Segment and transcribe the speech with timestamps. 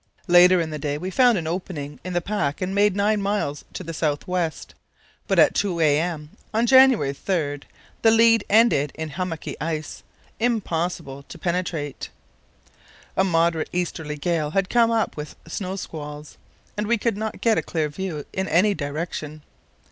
[0.27, 3.63] Later in the day we found an opening in the pack and made 9 miles
[3.73, 4.73] to the south west,
[5.27, 6.31] but at 2 a.m.
[6.55, 7.59] on January 3
[8.01, 10.01] the lead ended in hummocky ice,
[10.39, 12.09] impossible to penetrate.
[13.15, 16.35] A moderate easterly gale had come up with snow squalls,
[16.75, 19.43] and we could not get a clear view in any direction.